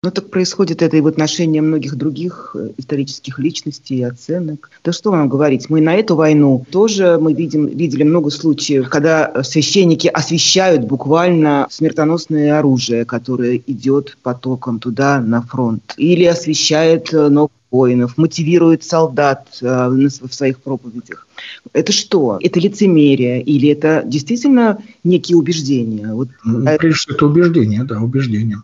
[0.03, 4.69] Ну так происходит это и в отношении многих других э, исторических личностей и оценок.
[4.83, 9.43] Да что вам говорить, мы на эту войну тоже мы видим, видели много случаев, когда
[9.43, 15.95] священники освещают буквально смертоносное оружие, которое идет потоком туда на фронт.
[15.97, 21.27] Или освещает э, новых воинов, мотивирует солдат э, в своих проповедях.
[21.73, 22.39] Это что?
[22.41, 26.13] Это лицемерие или это действительно некие убеждения?
[26.13, 26.29] Вот...
[26.43, 28.63] Ну, прежде всего, это убеждение, да, убеждение.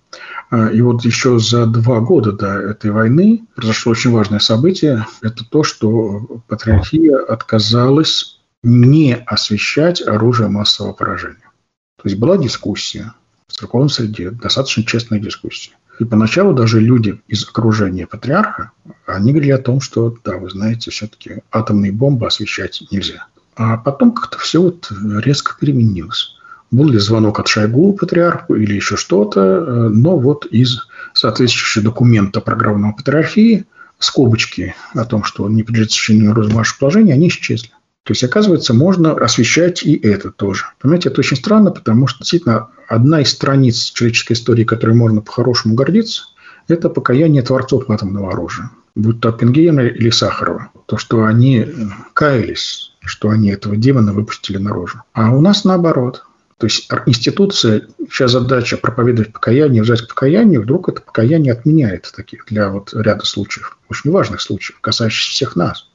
[0.50, 5.06] А, и вот еще за два года до этой войны произошло очень важное событие.
[5.22, 11.50] Это то, что патриархия отказалась не освещать оружие массового поражения.
[12.02, 13.14] То есть была дискуссия
[13.48, 15.74] в церковном среде, достаточно честная дискуссия.
[16.00, 18.72] И поначалу даже люди из окружения патриарха,
[19.06, 23.28] они говорили о том, что, да, вы знаете, все-таки атомные бомбы освещать нельзя.
[23.56, 26.36] А потом как-то все вот резко переменилось.
[26.72, 32.94] Был ли звонок от Шойгу патриарху или еще что-то, но вот из соответствующего документа программного
[32.94, 33.66] патриархии
[34.00, 37.70] скобочки о том, что он не подлежит сочинению вашего положения, они исчезли.
[38.04, 40.66] То есть, оказывается, можно освещать и это тоже.
[40.82, 45.76] Понимаете, это очень странно, потому что действительно одна из страниц человеческой истории, которой можно по-хорошему
[45.76, 46.24] гордиться,
[46.68, 50.70] это покаяние творцов атомного оружия, будь то Оппенгеймер или Сахарова.
[50.86, 51.66] То, что они
[52.14, 55.02] каялись, что они этого демона выпустили наружу.
[55.14, 56.26] А у нас наоборот.
[56.58, 62.46] То есть институция, сейчас задача проповедовать покаяние, взять к покаянию, вдруг это покаяние отменяет таких
[62.46, 65.90] для вот ряда случаев, очень важных случаев, касающихся всех нас.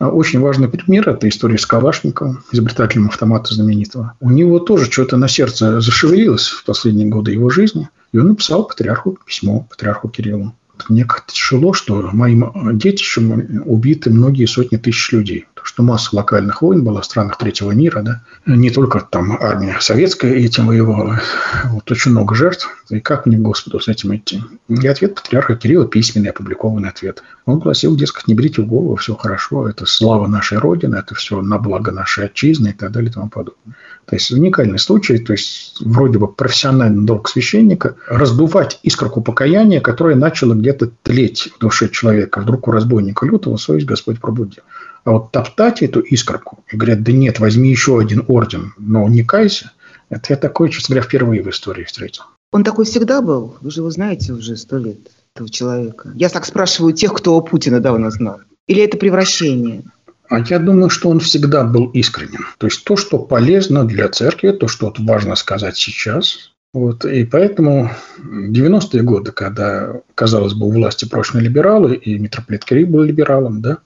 [0.00, 4.14] А очень важный пример– это история с Калашниковым, изобретателем автомата знаменитого.
[4.18, 8.64] У него тоже что-то на сердце зашевелилось в последние годы его жизни, и он написал
[8.64, 10.54] патриарху письмо, патриарху Кириллу.
[10.88, 16.82] Мне как-то тяжело, что моим детищем убиты многие сотни тысяч людей что масса локальных войн
[16.82, 21.20] была в странах третьего мира, да, не только там армия советская этим воевала,
[21.66, 24.42] вот очень много жертв, и как мне Господу с этим идти?
[24.68, 27.22] И ответ патриарха Кирилла письменный, опубликованный ответ.
[27.46, 31.40] Он гласил, дескать, не берите в голову, все хорошо, это слава нашей Родины, это все
[31.40, 33.76] на благо нашей отчизны и так далее и тому подобное.
[34.06, 40.16] То есть уникальный случай, то есть вроде бы профессиональный долг священника раздувать искорку покаяния, которая
[40.16, 42.40] начала где-то тлеть в душе человека.
[42.40, 44.64] Вдруг у разбойника лютого совесть Господь пробудил.
[45.04, 49.24] А вот топтать эту искорку и говорят, да нет, возьми еще один орден, но не
[49.24, 49.72] кайся,
[50.08, 52.24] это я такой, честно говоря, впервые в истории встретил.
[52.52, 53.56] Он такой всегда был?
[53.60, 54.98] Вы же его знаете уже сто лет,
[55.34, 56.10] этого человека.
[56.14, 58.40] Я так спрашиваю тех, кто Путина давно знал.
[58.66, 59.84] Или это превращение?
[60.28, 62.44] А я думаю, что он всегда был искренен.
[62.58, 66.52] То есть то, что полезно для церкви, то, что вот важно сказать сейчас.
[66.72, 72.86] Вот, и поэтому 90-е годы, когда, казалось бы, у власти прочные либералы, и митрополит Кирилл
[72.86, 73.78] был либералом, да,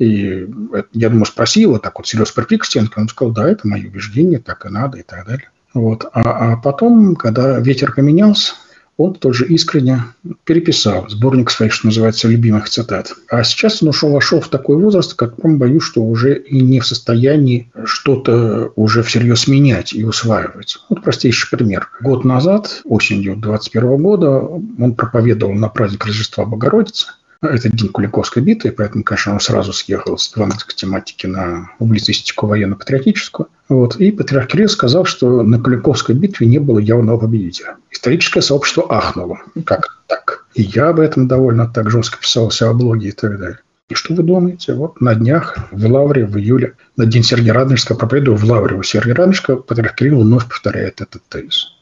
[0.00, 0.48] и
[0.94, 4.38] я думаю, спросил его так вот серьезно припик к он сказал, да, это мое убеждение,
[4.38, 5.50] так и надо и так далее.
[5.74, 6.06] Вот.
[6.12, 8.54] А, а потом, когда ветер поменялся,
[8.96, 10.04] он тоже искренне
[10.44, 13.12] переписал сборник своих, что называется, любимых цитат.
[13.28, 16.80] А сейчас он ушел, вошел в такой возраст, как я боюсь, что уже и не
[16.80, 20.78] в состоянии что-то уже всерьез менять и усваивать.
[20.88, 21.88] Вот простейший пример.
[22.00, 27.08] Год назад, осенью 2021 года, он проповедовал на праздник Рождества Богородицы–
[27.48, 33.48] это день Куликовской битвы, поэтому, конечно, он сразу съехал с ивановской тематики на публицистику военно-патриотическую.
[33.68, 33.96] Вот.
[33.96, 37.76] И патриарх Кирилл сказал, что на Куликовской битве не было явного победителя.
[37.90, 39.40] Историческое сообщество ахнуло.
[39.64, 40.46] Как так?
[40.54, 43.60] И я об этом довольно так жестко писал в блоге и так далее.
[43.88, 44.74] И что вы думаете?
[44.74, 48.82] Вот на днях в Лавре, в июле, на день Сергея Радонежского проповедую в Лавре у
[48.82, 51.72] Сергея Радонежского, патриарх Кирилл вновь повторяет этот тезис.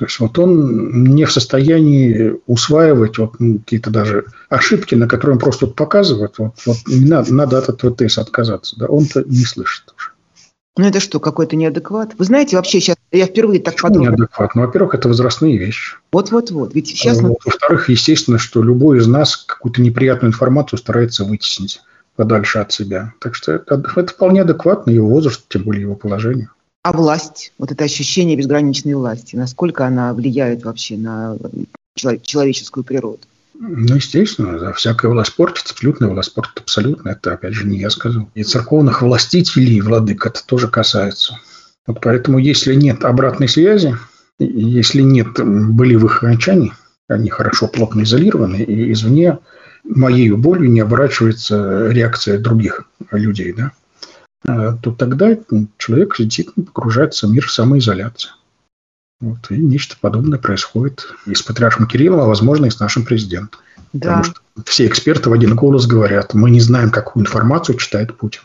[0.00, 5.34] То есть вот он не в состоянии усваивать вот ну, какие-то даже ошибки, на которые
[5.34, 6.38] он просто вот показывает.
[6.38, 8.78] Вот, вот не надо, надо от этого теста отказаться.
[8.78, 8.86] Да?
[8.86, 10.12] Он-то не слышит уже.
[10.78, 12.14] Ну это что, какой-то неадекват?
[12.16, 14.10] Вы знаете, вообще сейчас я впервые так Почему подумала.
[14.12, 14.54] неадекват?
[14.54, 15.96] Ну, во-первых, это возрастные вещи.
[16.12, 16.74] Вот-вот-вот.
[16.74, 17.22] Ведь сейчас...
[17.22, 21.82] А, во-вторых, естественно, что любой из нас какую-то неприятную информацию старается вытеснить
[22.16, 23.12] подальше от себя.
[23.20, 26.48] Так что это, это вполне адекватно его возраст, тем более его положение.
[26.82, 31.36] А власть, вот это ощущение безграничной власти, насколько она влияет вообще на
[31.94, 33.20] человеческую природу?
[33.54, 37.10] Ну, естественно, да, всякая власть портится, абсолютная власть портит абсолютно.
[37.10, 38.30] Это, опять же, не я сказал.
[38.34, 41.38] И церковных властителей, владык, это тоже касается.
[41.86, 43.94] Вот поэтому, если нет обратной связи,
[44.38, 46.72] если нет болевых окончаний,
[47.08, 49.38] они хорошо плотно изолированы, и извне
[49.84, 53.72] моей болью не оборачивается реакция других людей, да,
[54.82, 55.36] то тогда
[55.78, 58.30] человек сидит, погружается в мир самоизоляции.
[59.20, 63.60] Вот, и нечто подобное происходит и с патриархом Кириллом, а возможно и с нашим президентом.
[63.92, 64.22] Да.
[64.22, 68.42] Потому что все эксперты в один голос говорят, мы не знаем, какую информацию читает Путин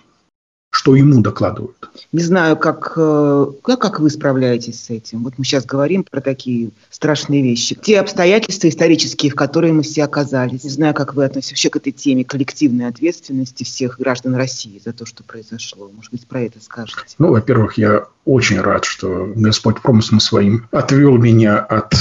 [0.76, 1.90] что ему докладывают.
[2.12, 5.24] Не знаю, как, э, как, как вы справляетесь с этим.
[5.24, 7.78] Вот мы сейчас говорим про такие страшные вещи.
[7.82, 10.66] Те обстоятельства исторические, в которые мы все оказались.
[10.66, 14.92] Не знаю, как вы относитесь вообще к этой теме коллективной ответственности всех граждан России за
[14.92, 15.90] то, что произошло.
[15.96, 17.16] Может быть, про это скажете?
[17.20, 21.94] Ну, во-первых, я очень рад, что Господь промыслом своим отвел меня от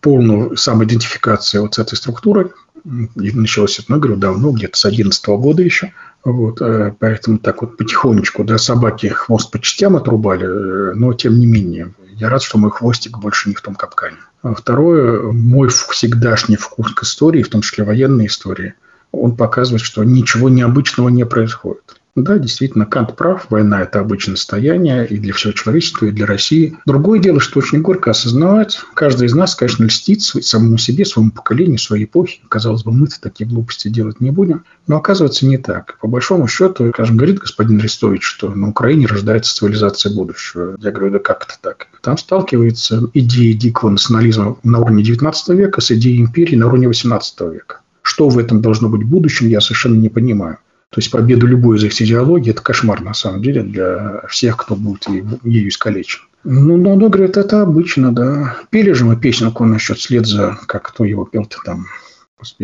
[0.00, 2.50] полной самоидентификации вот с этой структурой.
[2.84, 5.92] И началось это, ну, говорю, давно, где-то с 2011 года еще.
[6.26, 11.38] Вот, э, поэтому так вот потихонечку, да, собаки хвост по частям отрубали, э, но тем
[11.38, 14.16] не менее, я рад, что мой хвостик больше не в том капкане.
[14.42, 18.74] А второе, мой всегдашний вкус к истории, в том числе военной истории,
[19.12, 21.95] он показывает, что ничего необычного не происходит.
[22.16, 23.46] Да, действительно, Кант прав.
[23.50, 26.74] Война– это обычное состояние и для всего человечества, и для России.
[26.86, 28.80] Другое дело, что очень горько осознавать.
[28.94, 32.40] Каждый из нас, конечно, льстит самому себе, своему поколению, своей эпохе.
[32.48, 34.64] Казалось бы, мы-то такие глупости делать не будем.
[34.86, 35.98] Но оказывается, не так.
[36.00, 40.74] По большому счету, скажем, говорит господин Арестович, что на Украине рождается цивилизация будущего.
[40.78, 41.88] Я говорю, да как это так?
[42.00, 47.40] Там сталкивается идея дикого национализма на уровне 19 века с идеей империи на уровне 18
[47.52, 47.80] века.
[48.00, 50.58] Что в этом должно быть будущем, я совершенно не понимаю.
[50.90, 54.76] То есть победу любой из их идеологий– это кошмар, на самом деле, для всех, кто
[54.76, 56.20] будет ею искалечен.
[56.44, 58.56] Ну, но, ну, говорит, это обычно, да.
[58.70, 61.86] Пели же мы песенку насчет след за, как кто его пел-то там,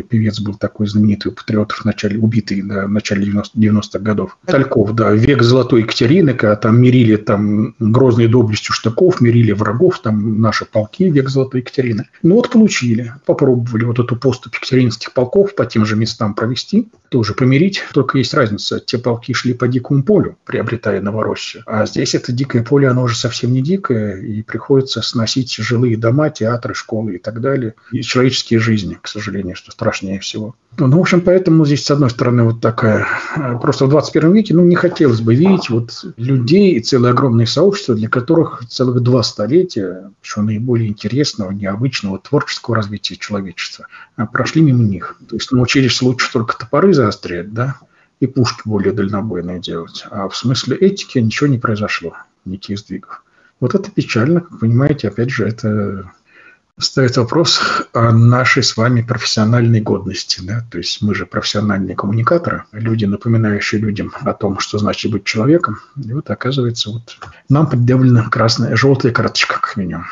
[0.08, 4.38] Певец был такой знаменитый патриот в начале, убитый да, в начале 90, 90-х годов.
[4.46, 10.40] Тальков, да, век золотой Екатерины, когда там мирили там грозной доблестью штыков, мирили врагов, там
[10.40, 12.09] наши полки, век золотой Екатерины.
[12.22, 17.34] Ну вот получили, попробовали вот эту поступь екатеринских полков по тем же местам провести, тоже
[17.34, 17.82] помирить.
[17.92, 21.62] Только есть разница, те полки шли по дикому полю, приобретая Новороссию.
[21.66, 26.30] А здесь это дикое поле, оно уже совсем не дикое, и приходится сносить жилые дома,
[26.30, 27.74] театры, школы и так далее.
[27.90, 30.56] И человеческие жизни, к сожалению, что страшнее всего.
[30.76, 33.06] Ну, в общем, поэтому здесь, с одной стороны, вот такая...
[33.36, 37.46] Э, просто в 21 веке, ну, не хотелось бы видеть вот людей и целые огромные
[37.46, 43.86] сообщества, для которых целых два столетия, что наиболее интересного, необычного, творческого развития человечества,
[44.16, 45.16] а прошли мимо них.
[45.28, 47.76] То есть научились лучше только топоры заострять, да,
[48.18, 50.04] и пушки более дальнобойные делать.
[50.10, 53.22] А в смысле этики ничего не произошло, никаких сдвигов.
[53.60, 56.10] Вот это печально, как понимаете, опять же, это
[56.79, 57.61] ставит вопрос
[57.93, 60.41] о нашей с вами профессиональной годности.
[60.43, 60.64] Да?
[60.70, 65.81] То есть мы же профессиональные коммуникаторы, люди, напоминающие людям о том, что значит быть человеком.
[66.03, 67.18] И вот оказывается, вот
[67.49, 70.07] нам предъявлена красная, желтая карточка, как минимум.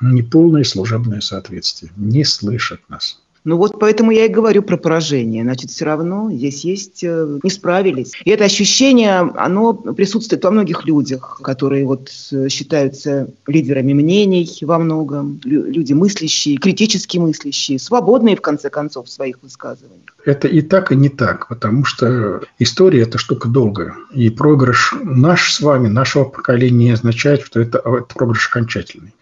[0.00, 1.92] Неполное служебное соответствие.
[1.96, 3.20] Не слышат нас.
[3.44, 5.42] Ну вот поэтому я и говорю про поражение.
[5.42, 8.12] Значит, все равно здесь есть, э, не справились.
[8.24, 14.78] И это ощущение, оно присутствует во многих людях, которые вот э, считаются лидерами мнений во
[14.78, 20.16] многом, люди мыслящие, критически мыслящие, свободные, в конце концов, в своих высказываниях.
[20.24, 23.94] Это и так, и не так, потому что история– это штука долгая.
[24.14, 29.12] И проигрыш наш с вами, нашего поколения означает, что это, это проигрыш окончательный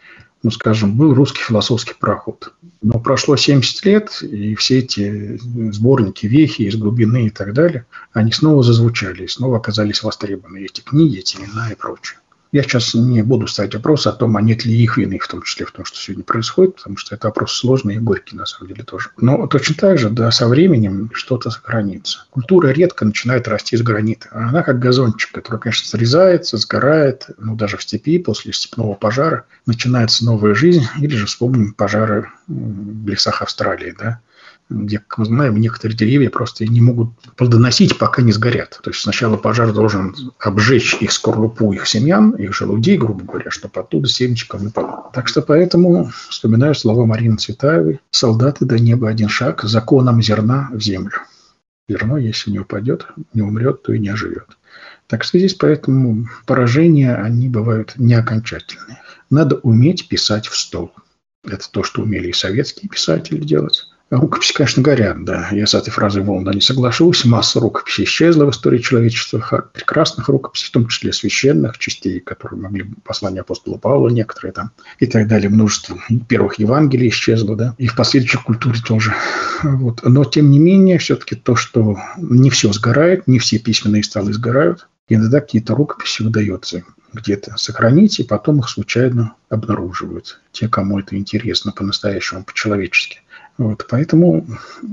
[0.43, 2.53] ну, скажем, был русский философский проход.
[2.83, 5.39] Но прошло 70 лет, и все эти
[5.73, 10.65] сборники, вехи из глубины и так далее, они снова зазвучали, и снова оказались востребованы.
[10.65, 12.19] Эти книги, эти имена и прочее.
[12.53, 15.41] Я сейчас не буду ставить вопрос о том, а нет ли их вины, в том
[15.41, 18.69] числе в том, что сегодня происходит, потому что это вопрос сложный и горький, на самом
[18.69, 19.09] деле, тоже.
[19.17, 22.27] Но точно так же, да, со временем что-то сохранится.
[22.29, 24.29] Культура редко начинает расти из гранита.
[24.33, 30.27] Она как газончик, который, конечно, срезается, сгорает, ну, даже в степи после степного пожара начинается
[30.27, 34.21] новая жизнь, или же вспомним пожары в лесах Австралии, да,
[34.69, 38.81] где, как мы знаем, некоторые деревья просто не могут плодоносить, пока не сгорят.
[38.83, 43.81] То есть сначала пожар должен обжечь их скорлупу, их семян, их желудей, грубо говоря, чтобы
[43.81, 45.11] оттуда семечко выпало.
[45.13, 50.81] Так что поэтому вспоминаю слова Марины Цветаевой «Солдаты до неба один шаг, законом зерна в
[50.81, 51.19] землю».
[51.89, 54.57] Зерно, если не упадет, не умрет, то и не оживет.
[55.09, 59.03] Так что здесь поэтому поражения, они бывают не окончательные.
[59.31, 60.93] Надо уметь писать в стол.
[61.45, 63.89] Это то, что умели и советские писатели делать.
[64.13, 65.49] Рукописи, конечно, горят, да.
[65.53, 67.25] Я с этой фразой волна не соглашусь.
[67.25, 72.85] Масса рукописей исчезла в истории человечества, прекрасных рукописей, в том числе священных частей, которые могли
[73.05, 75.49] послание апостола Павла некоторые там и так далее.
[75.49, 75.99] Множество
[76.29, 79.15] первых Евангелий исчезло, да, и в последующей культуре тоже.
[79.63, 80.03] Вот.
[80.03, 84.89] Но, тем не менее, все-таки то, что не все сгорает, не все письменные столы сгорают,
[85.09, 86.85] иногда какие-то рукописи удается
[87.15, 90.43] где-то сохранить, и потом их случайно обнаруживают.
[90.53, 93.22] Те, кому это интересно по-настоящему, по-человечески.
[93.59, 94.47] Вот, поэтому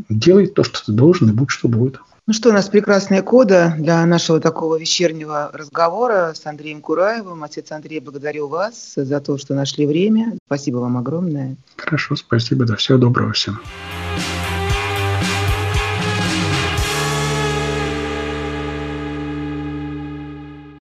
[0.09, 1.99] делай то, что ты должен, и будь что будет.
[2.29, 7.43] Ну что, у нас прекрасная кода для нашего такого вечернего разговора с Андреем Кураевым.
[7.43, 10.37] Отец Андрей, благодарю вас за то, что нашли время.
[10.45, 11.55] Спасибо вам огромное.
[11.75, 12.65] Хорошо, спасибо.
[12.65, 13.59] Да, всего доброго всем.